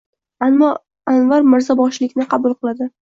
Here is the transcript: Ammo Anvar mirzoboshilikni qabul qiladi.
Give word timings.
Ammo 0.45 0.69
Anvar 1.11 1.45
mirzoboshilikni 1.49 2.25
qabul 2.33 2.57
qiladi. 2.63 2.89